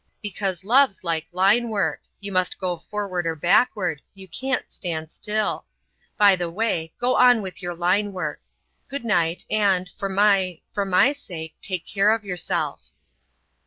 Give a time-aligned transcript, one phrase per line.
[0.23, 5.65] "Because love's like line work: you must go forward or backward; you can't stand still.
[6.17, 8.41] By the way, go on with your line work.
[8.87, 12.81] Good night, and, for my—for my sake, take care of yourself."